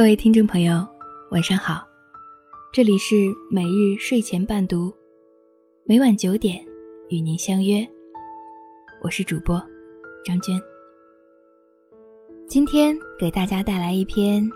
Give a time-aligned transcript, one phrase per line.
[0.00, 0.82] 各位听众朋友，
[1.30, 1.86] 晚上好，
[2.72, 3.14] 这里是
[3.50, 4.90] 每日睡前伴读，
[5.84, 6.64] 每晚九点
[7.10, 7.86] 与您相约，
[9.02, 9.62] 我是主播
[10.24, 10.58] 张娟。
[12.48, 14.42] 今天给大家带来一篇《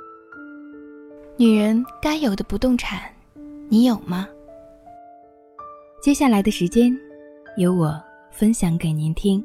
[1.36, 3.14] 女人该有的不动产，
[3.68, 4.26] 你有吗？》
[6.02, 6.90] 接下来的时间，
[7.58, 9.44] 由我分享给您听。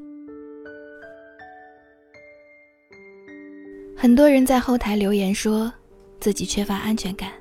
[3.97, 5.69] 很多人在后台留言说。
[6.19, 7.31] 自己缺乏安全感。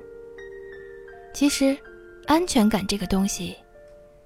[1.33, 1.77] 其实，
[2.25, 3.55] 安全感这个东西，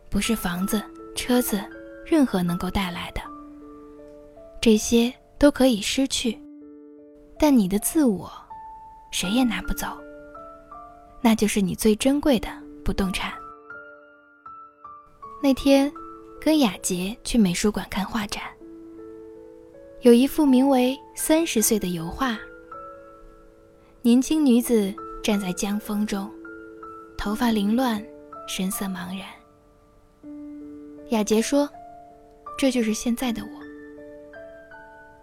[0.09, 0.81] 不是房子、
[1.15, 1.61] 车子，
[2.05, 3.21] 任何能够带来的。
[4.61, 6.39] 这些都可以失去，
[7.37, 8.31] 但你的自我，
[9.11, 9.87] 谁也拿不走。
[11.21, 12.47] 那就是你最珍贵的
[12.83, 13.33] 不动产。
[15.41, 15.91] 那天，
[16.39, 18.43] 跟雅洁去美术馆看画展，
[20.01, 22.37] 有一幅名为《三十岁》的油画。
[24.05, 26.29] 年轻女子站在江风中，
[27.17, 28.05] 头发凌乱，
[28.49, 29.29] 神色茫然。
[31.11, 31.69] 雅洁说
[32.59, 33.49] ：“这就是现在的我。”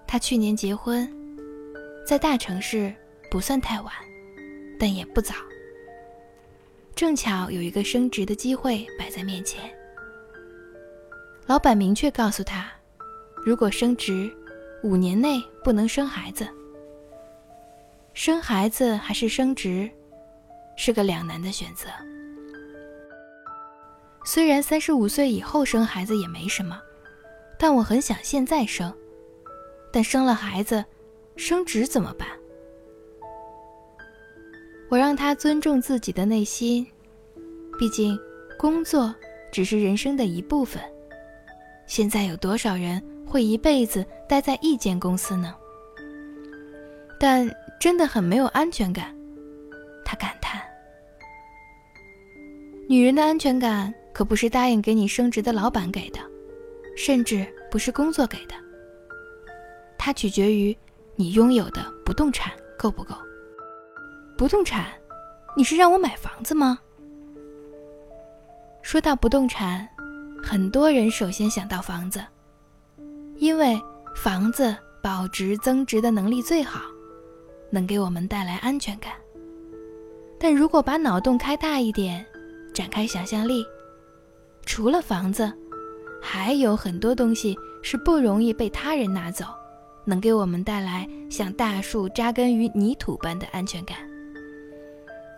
[0.08, 1.06] 她去年结婚，
[2.06, 2.90] 在大城市
[3.30, 3.92] 不算太晚，
[4.78, 5.34] 但也不早。
[6.94, 9.60] 正巧有一个升职的机会摆在面前，
[11.46, 12.72] 老板明确告诉她，
[13.44, 14.34] 如果升职，
[14.82, 16.48] 五年内不能生孩子。
[18.22, 19.90] 生孩子还是升职，
[20.76, 21.88] 是个两难的选择。
[24.26, 26.78] 虽然三十五岁以后生孩子也没什么，
[27.58, 28.94] 但我很想现在生。
[29.90, 30.84] 但生了孩子，
[31.34, 32.28] 升职怎么办？
[34.90, 36.86] 我让他尊重自己的内心，
[37.78, 38.20] 毕竟
[38.58, 39.14] 工作
[39.50, 40.82] 只是人生的一部分。
[41.86, 45.54] 现在有多少人会一辈子待在一间公司呢？
[47.18, 47.50] 但。
[47.80, 49.16] 真的很没有安全感，
[50.04, 50.60] 他感叹。
[52.86, 56.20] 女人的安全感可不是答应给你升职的老板给的，
[56.94, 58.54] 甚至不是工作给的。
[59.96, 60.76] 它取决于
[61.16, 63.14] 你拥有的不动产够不够。
[64.36, 64.92] 不动产，
[65.56, 66.78] 你是让我买房子吗？
[68.82, 69.88] 说到不动产，
[70.42, 72.22] 很多人首先想到房子，
[73.36, 73.80] 因为
[74.16, 76.82] 房子保值增值的能力最好。
[77.70, 79.12] 能给我们带来安全感，
[80.38, 82.24] 但如果把脑洞开大一点，
[82.74, 83.64] 展开想象力，
[84.66, 85.52] 除了房子，
[86.20, 89.44] 还有很多东西是不容易被他人拿走，
[90.04, 93.98] 能给我们带来像大树扎根于泥土般的安全感。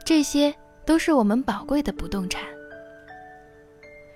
[0.04, 0.54] 这些
[0.84, 2.42] 都是我们宝贵的不动产。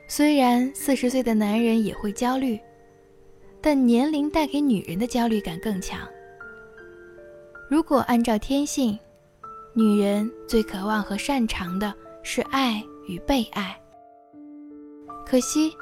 [0.09, 2.59] 虽然四十岁的男人也会焦虑，
[3.60, 6.00] 但年龄带给女人的焦虑感更强。
[7.69, 8.97] 如果按照天性，
[9.72, 13.77] 女人最渴望和擅长的是爱与被爱。
[15.27, 15.72] 可惜，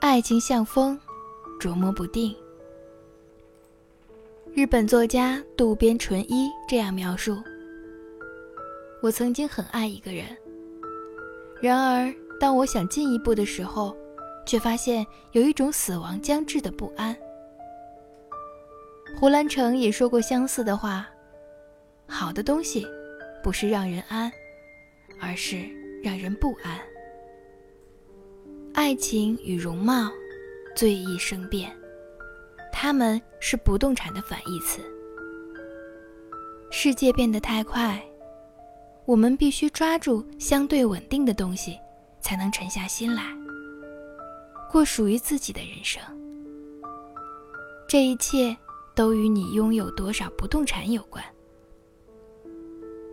[0.00, 0.96] 爱情像风，
[1.58, 2.32] 捉摸不定。
[4.54, 7.36] 日本作家渡边淳一这样描述
[9.02, 10.24] ：“我曾经很爱一个人，
[11.60, 13.96] 然而当我想进一步的时候，
[14.46, 17.16] 却发现有一种死亡将至的不安。”
[19.18, 21.08] 胡兰成也说过相似的话。
[22.12, 22.86] 好的东西，
[23.42, 24.30] 不是让人安，
[25.18, 25.66] 而是
[26.04, 26.78] 让人不安。
[28.74, 30.10] 爱情与容貌，
[30.76, 31.74] 最易生变，
[32.70, 34.82] 它们是不动产的反义词。
[36.70, 38.00] 世界变得太快，
[39.06, 41.78] 我们必须抓住相对稳定的东西，
[42.20, 43.24] 才能沉下心来，
[44.70, 46.02] 过属于自己的人生。
[47.88, 48.54] 这一切
[48.94, 51.24] 都与你拥有多少不动产有关。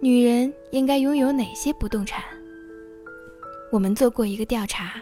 [0.02, 2.24] 女人应该拥有哪些不动产？
[3.70, 4.94] 我们做过一个调查，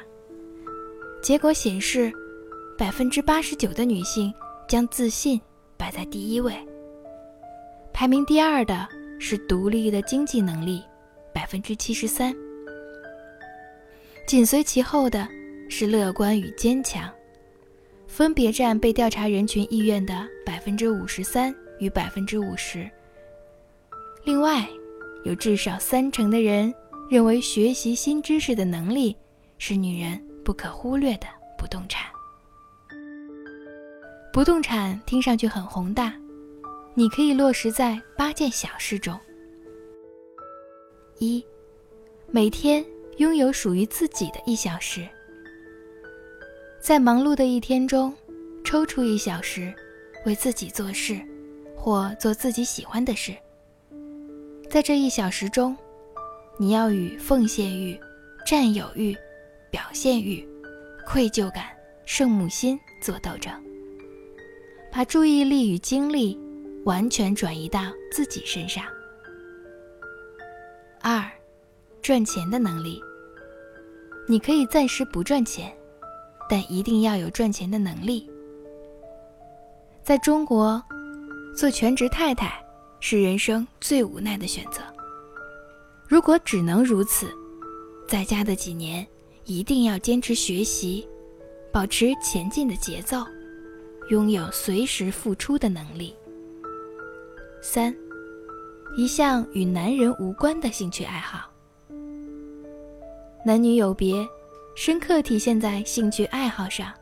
[1.22, 2.12] 结果显示，
[2.76, 4.34] 百分之八十九的女性
[4.68, 5.40] 将自信
[5.78, 6.52] 摆在第一位。
[7.94, 8.90] 排名第二的
[9.20, 10.82] 是独立的经济能力，
[11.32, 12.36] 百分之七十三。
[14.26, 15.28] 紧随其后的
[15.70, 17.08] 是乐观与坚强，
[18.08, 22.90] 分别占被调查人群意愿的百分之五十三与百分之五十。
[24.24, 24.68] 另外。
[25.28, 26.74] 有至少三成的人
[27.10, 29.14] 认为学习新知识的能力
[29.58, 31.28] 是女人不可忽略的
[31.58, 32.10] 不动产。
[34.32, 36.14] 不动产听上去很宏大，
[36.94, 39.20] 你可以落实在八件小事中：
[41.20, 41.46] 一，
[42.32, 42.86] 每天
[43.18, 45.06] 拥有属于自己的一小时，
[46.80, 48.16] 在忙碌的一天中
[48.64, 49.76] 抽出一小时，
[50.26, 51.20] 为自己做事，
[51.76, 53.36] 或做自己喜欢的事。
[54.70, 55.76] 在这一小时中，
[56.58, 57.98] 你要与奉献欲、
[58.46, 59.16] 占有欲、
[59.72, 60.46] 表现欲、
[61.06, 61.66] 愧疚感、
[62.06, 63.54] 圣母心做斗争，
[64.92, 66.38] 把注意力与精力
[66.84, 67.82] 完全转移到
[68.12, 68.84] 自己身上。
[71.02, 71.24] 二，
[72.02, 73.02] 赚钱的能力。
[74.28, 75.74] 你可以暂时不赚钱，
[76.50, 78.30] 但一定要有赚钱的能力。
[80.04, 80.84] 在中国，
[81.56, 82.62] 做全职太太
[83.00, 84.82] 是人生最无奈的选择。
[86.08, 87.28] 如果只能如此，
[88.08, 89.06] 在家的几年
[89.46, 91.08] 一定要坚持学习，
[91.72, 93.18] 保持前进的节奏，
[94.10, 96.16] 拥有随时付出的能力。
[97.62, 97.94] 三，
[98.98, 101.52] 一项与男人无关的兴趣爱好。
[103.46, 104.28] 男女有别，
[104.76, 106.94] 深刻体现在兴趣爱好上。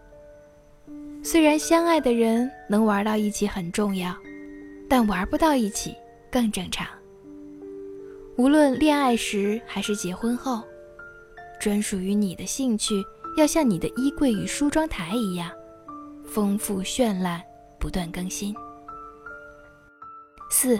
[1.23, 4.15] 虽然相爱的人能玩到一起很重要，
[4.89, 5.95] 但玩不到一起
[6.31, 6.87] 更正常。
[8.37, 10.61] 无论恋爱时还是结婚后，
[11.59, 13.03] 专属于你的兴趣
[13.37, 15.51] 要像你的衣柜与梳妆台一样，
[16.25, 17.41] 丰富绚烂，
[17.79, 18.53] 不断更新。
[20.49, 20.79] 四，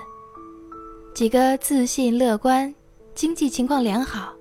[1.14, 2.74] 几个自信、乐观、
[3.14, 4.34] 经济情况良好。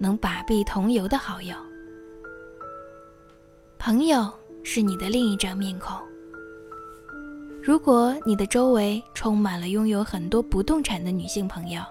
[0.00, 1.56] 能把臂同游的好友，
[3.80, 4.32] 朋友
[4.62, 5.98] 是你的另一张面孔。
[7.68, 11.82] 如果你的周围充满了拥有很多不动产的女性朋友，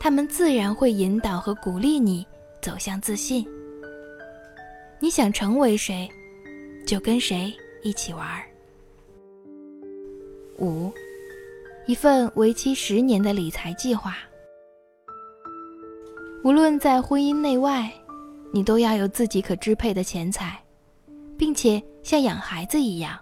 [0.00, 2.26] 她们自然会引导和鼓励你
[2.62, 3.46] 走向自信。
[5.00, 6.08] 你想成为谁，
[6.86, 7.52] 就跟谁
[7.82, 8.26] 一起玩。
[10.58, 10.90] 五，
[11.86, 14.16] 一份为期十年的理财计划。
[16.42, 17.92] 无论在婚姻内外，
[18.50, 20.58] 你都要有自己可支配的钱财，
[21.36, 23.14] 并且像养孩子一样，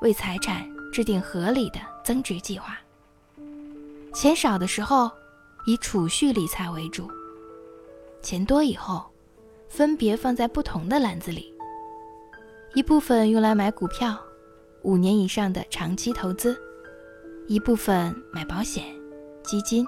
[0.00, 0.64] 为财产
[0.94, 2.78] 制定合理的增值计划。
[4.14, 5.10] 钱少的时候，
[5.66, 7.08] 以储蓄理财为主；
[8.22, 9.04] 钱多以后，
[9.68, 11.52] 分别放在不同的篮子里，
[12.76, 14.16] 一部分用来买股票，
[14.82, 16.54] 五年以上的长期投资；
[17.48, 18.84] 一部分买保险、
[19.42, 19.84] 基金、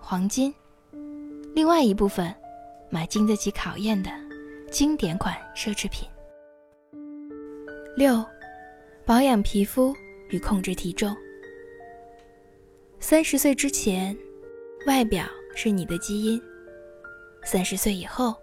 [0.00, 0.52] 黄金。
[1.54, 2.34] 另外一部分，
[2.90, 4.10] 买经得起考验的
[4.68, 6.08] 经典款奢侈品。
[7.96, 8.24] 六，
[9.06, 9.94] 保养皮肤
[10.30, 11.16] 与控制体重。
[12.98, 14.16] 三十岁之前，
[14.86, 15.24] 外表
[15.54, 16.40] 是你的基因；
[17.44, 18.34] 三十岁以后，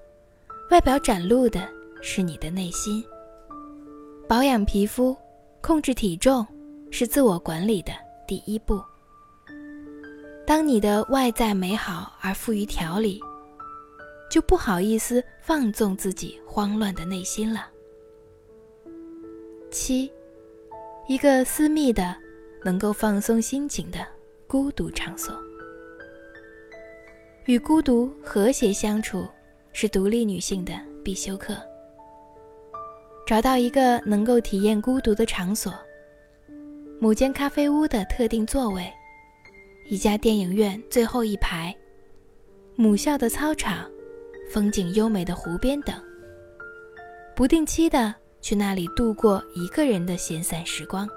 [0.72, 1.68] 外表展露的
[2.02, 3.04] 是你的内心。
[4.28, 5.16] 保养皮肤、
[5.62, 6.46] 控制体重，
[6.92, 7.94] 是自我管理的
[8.28, 8.82] 第一步。
[10.46, 13.22] 当你的外在美好而富于条理，
[14.30, 17.68] 就不好意思放纵自己慌乱的内心了。
[19.72, 20.12] 七，
[21.10, 22.14] 一个私密的、
[22.66, 24.06] 能够放松心情的
[24.46, 25.34] 孤独场所。
[27.46, 29.26] 与孤独和谐相处，
[29.72, 30.74] 是独立女性的
[31.06, 31.56] 必修课。
[33.26, 35.74] 找到一个能够体验孤独的场所，
[37.00, 38.86] 某间咖啡屋的特定座位。
[39.90, 41.74] 一家电影院最后一排，
[42.76, 43.90] 母校的操场，
[44.52, 45.96] 风景优美的湖边等。
[47.34, 51.08] 不定期的去那里度过一个人的闲散时光。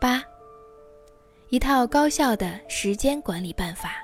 [0.00, 0.22] 八，
[1.48, 3.94] 一套高效的时间管理办法。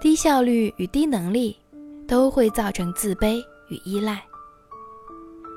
[0.00, 1.56] 低效率与低能力
[2.06, 4.22] 都会造成自卑与依赖。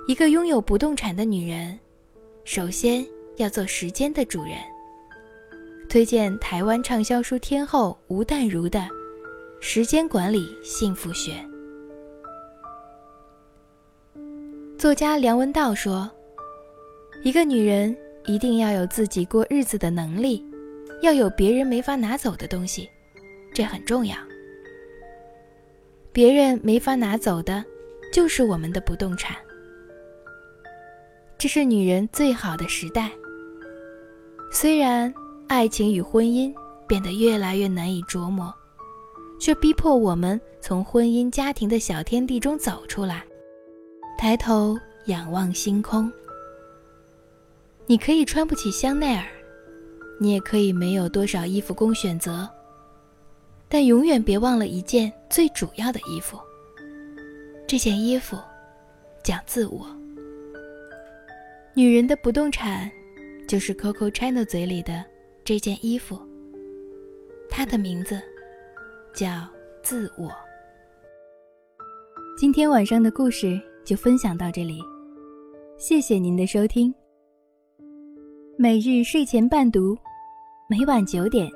[0.07, 1.79] 一个拥有不动产的女人，
[2.43, 3.05] 首先
[3.38, 4.57] 要做时间的主人。
[5.89, 8.79] 推荐台湾畅销书天后吴淡如的
[9.59, 11.31] 《时间管理幸福学》。
[14.85, 16.07] 作家梁文道说
[17.25, 20.45] ：“一个女人一定要有自己过日子的能力，
[21.01, 22.87] 要有别人没法拿走的东西，
[23.51, 24.15] 这很重要。
[26.13, 27.65] 别人没法拿走的，
[28.13, 29.35] 就是我们的不动产。
[31.35, 33.09] 这是女人最好的时代。
[34.51, 35.11] 虽然。”
[35.49, 36.53] 爱情与婚姻
[36.85, 38.53] 变得越来越难以琢磨，
[39.39, 43.23] 却逼迫我们从婚姻家庭的小天地中走出来，
[44.17, 46.12] 抬头仰望星空。
[47.86, 49.27] 你可以穿不起香奈儿，
[50.19, 52.50] 你也可以没有多少衣服供选择，
[53.67, 56.39] 但永远别忘了一件最主要的衣服。
[57.67, 58.38] 这件衣服
[59.24, 59.86] 讲自我。
[61.74, 62.89] 女人的不动产，
[63.48, 65.03] 就是 Coco China 嘴里的。
[65.43, 66.19] 这件衣服，
[67.48, 68.19] 它的名字
[69.13, 69.48] 叫
[69.84, 70.31] 自我。
[72.36, 74.81] 今天晚上的故事就分享到这里，
[75.77, 76.93] 谢谢您的收听。
[78.57, 79.95] 每日睡前伴读，
[80.67, 81.47] 每晚九点，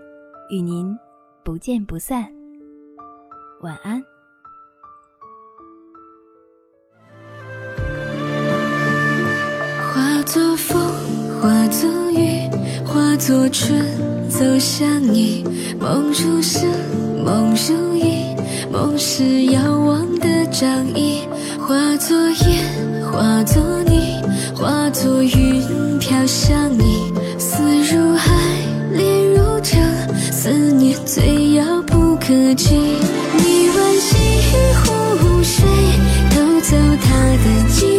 [0.51, 0.95] 与您
[1.43, 2.31] 不见不散。
[3.61, 3.99] 晚安。
[9.91, 10.79] 化作风，
[11.41, 12.47] 化作雨，
[12.85, 13.83] 化作春，
[14.29, 15.43] 走向你。
[15.79, 16.67] 梦如诗，
[17.25, 18.18] 梦如影，
[18.71, 21.27] 梦是遥望的掌印。
[21.67, 24.21] 化作烟，化作泥，
[24.55, 27.13] 化作云，飘向你。
[27.37, 27.61] 思
[27.91, 28.33] 如海，
[28.91, 29.79] 恋如城，
[30.31, 32.75] 思念最遥不可及。
[32.75, 34.15] 你问西
[34.81, 34.87] 湖
[35.43, 35.65] 水，
[36.31, 37.07] 偷走他
[37.43, 37.98] 的几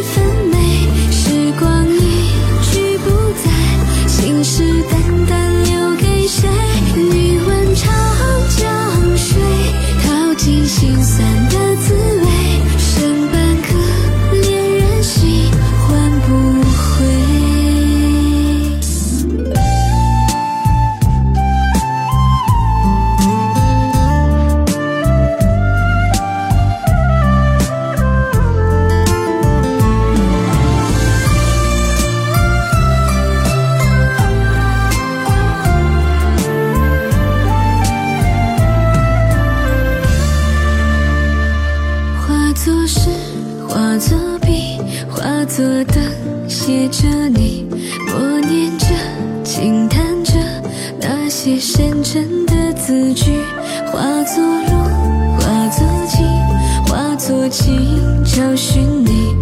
[57.51, 59.35] 情，找寻你。